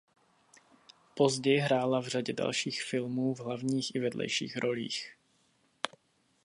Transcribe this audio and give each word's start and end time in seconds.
Později 1.15 1.57
hrála 1.59 1.99
v 2.01 2.07
řadě 2.07 2.33
dalších 2.33 2.83
filmů 2.83 3.33
v 3.33 3.39
hlavních 3.39 3.95
i 3.95 3.99
vedlejších 3.99 4.57
rolích. 4.57 5.15